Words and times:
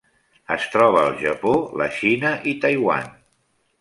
Es 0.53 0.63
troba 0.75 1.03
al 1.09 1.19
Japó, 1.19 1.53
la 1.81 1.89
Xina 1.99 2.33
i 2.53 2.55
Taiwan. 2.65 3.13